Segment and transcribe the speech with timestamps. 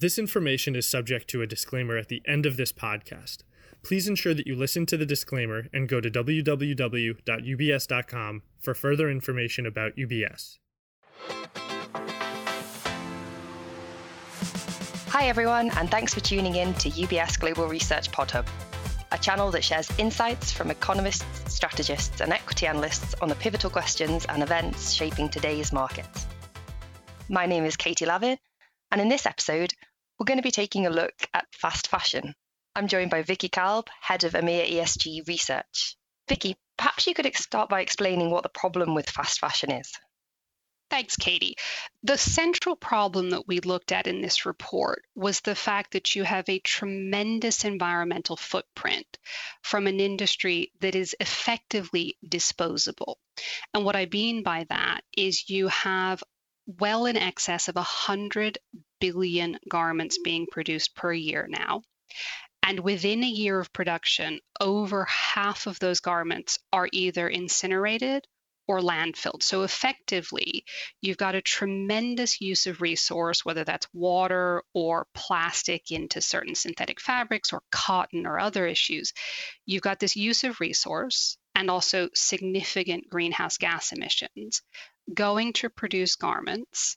[0.00, 3.40] This information is subject to a disclaimer at the end of this podcast.
[3.82, 7.22] Please ensure that you listen to the disclaimer and go to www.ubs.com
[8.58, 10.56] for further information about UBS.
[15.08, 18.46] Hi, everyone, and thanks for tuning in to UBS Global Research Pod Hub,
[19.12, 24.24] a channel that shares insights from economists, strategists, and equity analysts on the pivotal questions
[24.30, 26.26] and events shaping today's markets.
[27.28, 28.38] My name is Katie Lavin,
[28.92, 29.74] and in this episode,
[30.20, 32.34] we're going to be taking a look at fast fashion.
[32.76, 35.96] I'm joined by Vicky Kalb, Head of EMEA ESG Research.
[36.28, 39.90] Vicky, perhaps you could start by explaining what the problem with fast fashion is.
[40.90, 41.56] Thanks, Katie.
[42.02, 46.24] The central problem that we looked at in this report was the fact that you
[46.24, 49.06] have a tremendous environmental footprint
[49.62, 53.18] from an industry that is effectively disposable.
[53.72, 56.22] And what I mean by that is you have
[56.66, 58.58] well in excess of 100
[59.00, 61.82] billion garments being produced per year now.
[62.62, 68.26] And within a year of production, over half of those garments are either incinerated
[68.68, 69.42] or landfilled.
[69.42, 70.64] So effectively,
[71.00, 77.00] you've got a tremendous use of resource, whether that's water or plastic into certain synthetic
[77.00, 79.12] fabrics or cotton or other issues.
[79.66, 84.62] You've got this use of resource and also significant greenhouse gas emissions
[85.12, 86.96] going to produce garments,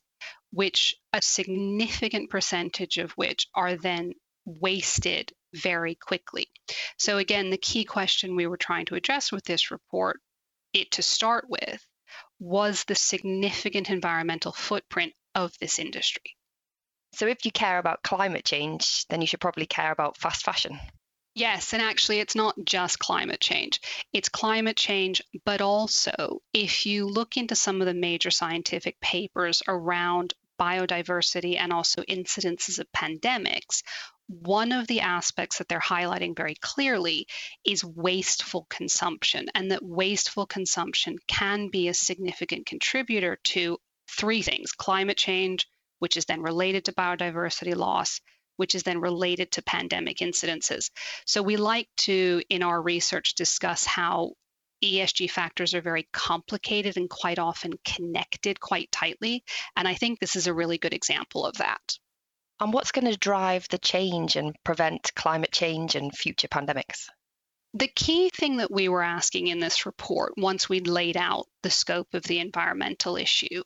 [0.53, 4.13] which a significant percentage of which are then
[4.45, 6.47] wasted very quickly.
[6.97, 10.19] So, again, the key question we were trying to address with this report
[10.73, 11.83] it to start with
[12.39, 16.35] was the significant environmental footprint of this industry.
[17.15, 20.79] So, if you care about climate change, then you should probably care about fast fashion.
[21.35, 23.81] Yes, and actually, it's not just climate change.
[24.13, 29.63] It's climate change, but also if you look into some of the major scientific papers
[29.67, 33.83] around biodiversity and also incidences of pandemics,
[34.27, 37.27] one of the aspects that they're highlighting very clearly
[37.65, 43.77] is wasteful consumption, and that wasteful consumption can be a significant contributor to
[44.09, 45.67] three things climate change,
[45.99, 48.21] which is then related to biodiversity loss,
[48.55, 50.89] which is then related to pandemic incidences.
[51.25, 54.33] So we like to, in our research, discuss how
[54.83, 59.43] ESG factors are very complicated and quite often connected quite tightly.
[59.75, 61.97] And I think this is a really good example of that.
[62.59, 67.07] And what's going to drive the change and prevent climate change and future pandemics?
[67.75, 71.71] The key thing that we were asking in this report, once we'd laid out the
[71.71, 73.63] scope of the environmental issue,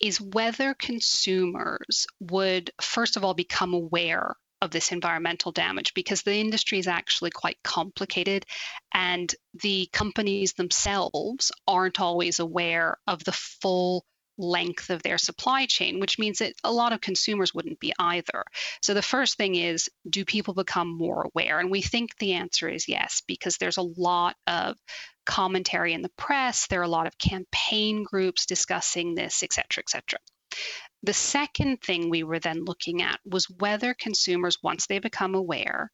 [0.00, 6.34] is whether consumers would, first of all, become aware of this environmental damage because the
[6.34, 8.46] industry is actually quite complicated
[8.92, 14.04] and the companies themselves aren't always aware of the full
[14.36, 18.42] length of their supply chain, which means that a lot of consumers wouldn't be either.
[18.82, 21.60] So the first thing is do people become more aware?
[21.60, 24.76] And we think the answer is yes, because there's a lot of
[25.24, 29.82] commentary in the press, there are a lot of campaign groups discussing this, et cetera,
[29.82, 30.18] et cetera.
[31.02, 35.90] The second thing we were then looking at was whether consumers, once they become aware,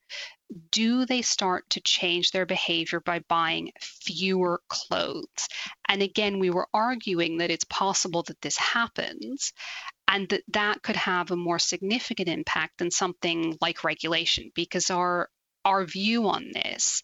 [0.70, 5.48] do they start to change their behavior by buying fewer clothes?
[5.88, 9.52] And again, we were arguing that it's possible that this happens
[10.06, 15.28] and that that could have a more significant impact than something like regulation because our
[15.64, 17.02] our view on this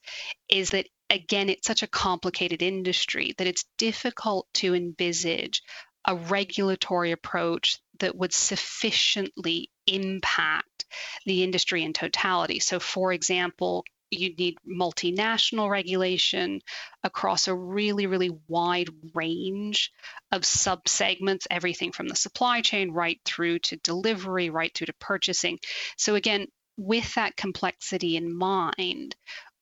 [0.49, 5.63] is that again it's such a complicated industry that it's difficult to envisage
[6.07, 10.85] a regulatory approach that would sufficiently impact
[11.25, 12.61] the industry in totality.
[12.61, 16.61] So, for example, you need multinational regulation
[17.03, 19.93] across a really, really wide range
[20.31, 25.59] of subsegments, everything from the supply chain right through to delivery, right through to purchasing.
[25.97, 26.47] So, again,
[26.77, 29.17] with that complexity in mind,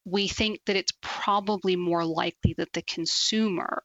[0.05, 3.81] we think that it's probably more likely that the consumer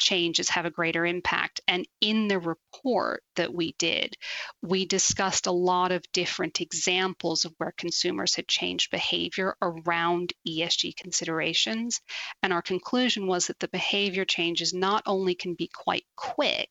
[0.00, 1.60] changes have a greater impact.
[1.68, 4.16] And in the report that we did,
[4.62, 10.96] we discussed a lot of different examples of where consumers had changed behavior around ESG
[10.96, 12.00] considerations.
[12.42, 16.70] And our conclusion was that the behavior changes not only can be quite quick,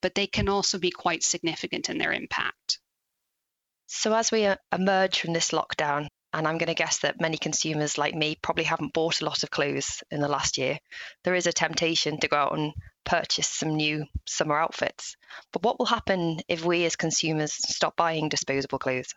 [0.00, 2.78] but they can also be quite significant in their impact.
[3.86, 7.38] So, as we uh, emerge from this lockdown, and I'm going to guess that many
[7.38, 10.78] consumers like me probably haven't bought a lot of clothes in the last year.
[11.24, 12.72] There is a temptation to go out and
[13.04, 15.16] purchase some new summer outfits.
[15.52, 19.14] But what will happen if we as consumers stop buying disposable clothes?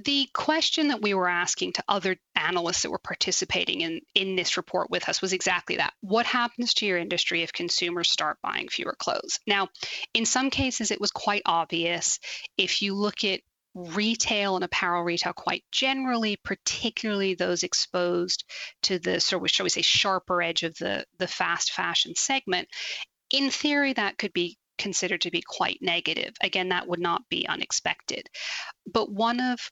[0.00, 4.56] The question that we were asking to other analysts that were participating in, in this
[4.56, 5.94] report with us was exactly that.
[6.00, 9.38] What happens to your industry if consumers start buying fewer clothes?
[9.46, 9.68] Now,
[10.12, 12.18] in some cases, it was quite obvious.
[12.58, 13.40] If you look at
[13.74, 18.44] retail and apparel retail quite generally, particularly those exposed
[18.82, 22.68] to the sort of shall we say sharper edge of the the fast fashion segment,
[23.32, 26.34] in theory that could be considered to be quite negative.
[26.42, 28.28] Again, that would not be unexpected.
[28.86, 29.70] But one of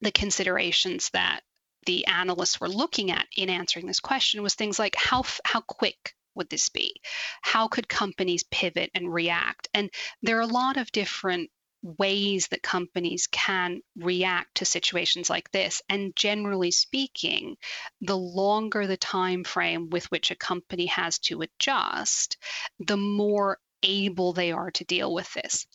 [0.00, 1.40] the considerations that
[1.86, 6.14] the analysts were looking at in answering this question was things like how how quick
[6.34, 6.94] would this be?
[7.40, 9.68] How could companies pivot and react?
[9.72, 9.90] And
[10.22, 11.50] there are a lot of different
[11.82, 17.56] ways that companies can react to situations like this and generally speaking
[18.00, 22.36] the longer the time frame with which a company has to adjust
[22.80, 25.66] the more able they are to deal with this.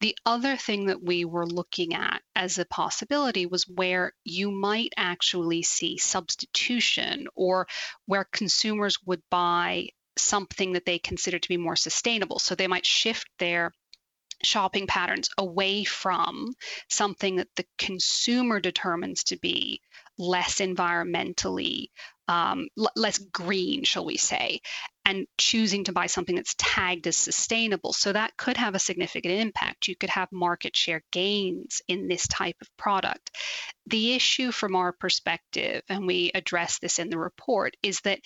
[0.00, 4.92] The other thing that we were looking at as a possibility was where you might
[4.96, 7.66] actually see substitution or
[8.06, 12.38] where consumers would buy something that they consider to be more sustainable.
[12.38, 13.72] So they might shift their
[14.42, 16.52] shopping patterns away from
[16.88, 19.80] something that the consumer determines to be
[20.18, 21.86] less environmentally
[22.28, 24.60] um, l- less green shall we say
[25.08, 27.94] and choosing to buy something that's tagged as sustainable.
[27.94, 29.88] So that could have a significant impact.
[29.88, 33.30] You could have market share gains in this type of product.
[33.86, 38.20] The issue from our perspective and we address this in the report is that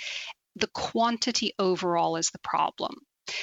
[0.56, 2.96] the quantity overall is the problem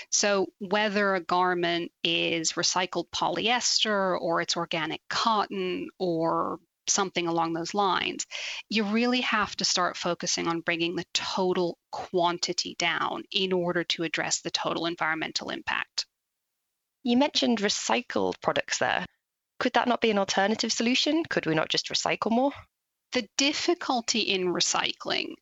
[0.09, 7.73] so, whether a garment is recycled polyester or it's organic cotton or something along those
[7.73, 8.25] lines,
[8.69, 14.03] you really have to start focusing on bringing the total quantity down in order to
[14.03, 16.05] address the total environmental impact.
[17.03, 19.05] You mentioned recycled products there.
[19.59, 21.23] Could that not be an alternative solution?
[21.25, 22.51] Could we not just recycle more?
[23.11, 25.33] The difficulty in recycling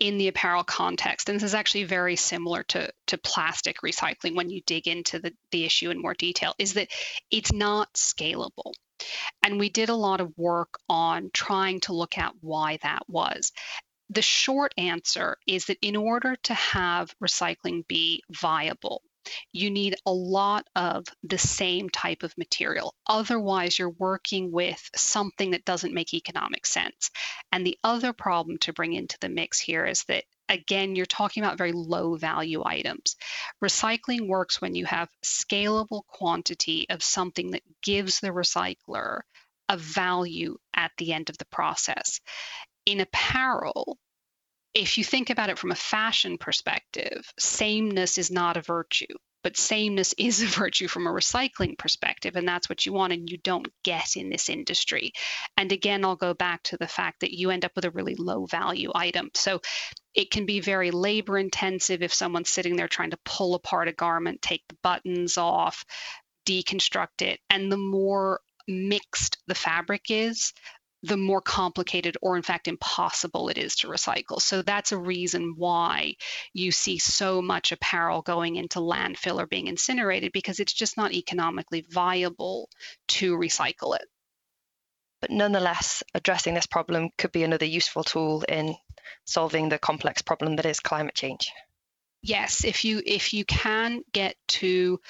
[0.00, 4.50] in the apparel context, and this is actually very similar to, to plastic recycling when
[4.50, 6.88] you dig into the, the issue in more detail, is that
[7.30, 8.72] it's not scalable.
[9.42, 13.52] And we did a lot of work on trying to look at why that was.
[14.10, 19.02] The short answer is that in order to have recycling be viable,
[19.52, 22.94] you need a lot of the same type of material.
[23.06, 27.10] Otherwise, you're working with something that doesn't make economic sense.
[27.52, 31.42] And the other problem to bring into the mix here is that again, you're talking
[31.42, 33.16] about very low value items.
[33.62, 39.20] Recycling works when you have scalable quantity of something that gives the recycler
[39.68, 42.20] a value at the end of the process.
[42.86, 43.98] In apparel,
[44.74, 49.06] if you think about it from a fashion perspective, sameness is not a virtue,
[49.42, 53.30] but sameness is a virtue from a recycling perspective, and that's what you want, and
[53.30, 55.12] you don't get in this industry.
[55.56, 58.14] And again, I'll go back to the fact that you end up with a really
[58.14, 59.30] low value item.
[59.34, 59.60] So
[60.14, 63.92] it can be very labor intensive if someone's sitting there trying to pull apart a
[63.92, 65.84] garment, take the buttons off,
[66.46, 70.52] deconstruct it, and the more mixed the fabric is,
[71.02, 74.40] the more complicated or in fact impossible it is to recycle.
[74.40, 76.16] So that's a reason why
[76.52, 81.12] you see so much apparel going into landfill or being incinerated because it's just not
[81.12, 82.68] economically viable
[83.08, 84.06] to recycle it.
[85.20, 88.76] But nonetheless, addressing this problem could be another useful tool in
[89.24, 91.50] solving the complex problem that is climate change.
[92.22, 95.00] Yes, if you if you can get to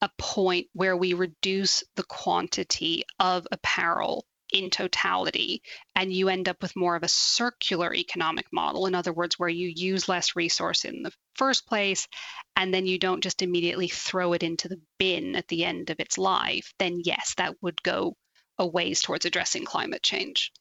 [0.00, 5.62] a point where we reduce the quantity of apparel in totality
[5.94, 9.48] and you end up with more of a circular economic model in other words where
[9.48, 12.08] you use less resource in the first place
[12.56, 16.00] and then you don't just immediately throw it into the bin at the end of
[16.00, 18.16] its life then yes that would go
[18.58, 20.52] a ways towards addressing climate change.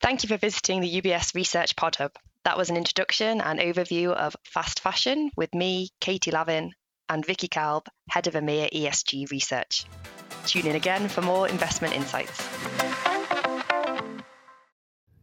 [0.00, 2.12] Thank you for visiting the ubs research pod hub.
[2.44, 6.72] That was an introduction and overview of fast fashion with me katie lavin
[7.08, 9.86] and vicky kalb head of emea esg research
[10.48, 12.48] Tune in again for more investment insights.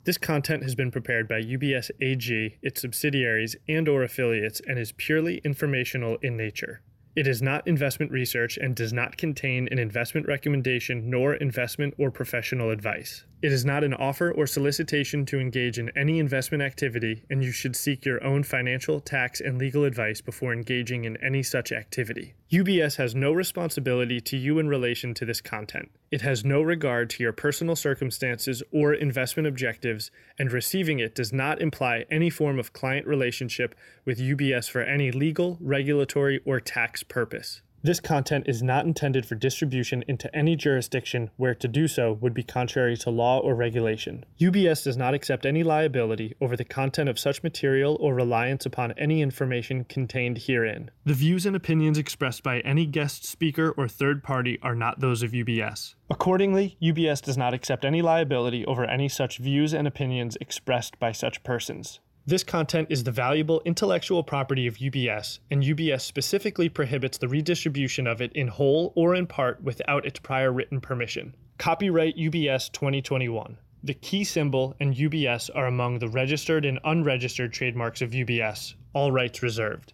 [0.03, 4.91] This content has been prepared by UBS AG, its subsidiaries, and or affiliates and is
[4.91, 6.83] purely informational in nature.
[7.15, 12.11] It is not investment research and does not contain an investment recommendation nor investment or
[12.11, 13.23] professional advice.
[13.45, 17.51] It is not an offer or solicitation to engage in any investment activity, and you
[17.51, 22.33] should seek your own financial, tax, and legal advice before engaging in any such activity.
[22.51, 25.91] UBS has no responsibility to you in relation to this content.
[26.09, 30.09] It has no regard to your personal circumstances or investment objectives,
[30.39, 33.75] and receiving it does not imply any form of client relationship
[34.05, 37.61] with UBS for any legal, regulatory, or tax purpose.
[37.85, 42.33] This content is not intended for distribution into any jurisdiction where to do so would
[42.33, 44.25] be contrary to law or regulation.
[44.39, 48.93] UBS does not accept any liability over the content of such material or reliance upon
[48.93, 50.89] any information contained herein.
[51.05, 55.21] The views and opinions expressed by any guest speaker or third party are not those
[55.21, 55.93] of UBS.
[56.09, 61.11] Accordingly, UBS does not accept any liability over any such views and opinions expressed by
[61.11, 61.99] such persons.
[62.27, 68.07] This content is the valuable intellectual property of UBS, and UBS specifically prohibits the redistribution
[68.07, 71.35] of it in whole or in part without its prior written permission.
[71.59, 73.59] Copyright UBS 2021.
[73.83, 79.11] The key symbol and UBS are among the registered and unregistered trademarks of UBS, all
[79.11, 79.93] rights reserved.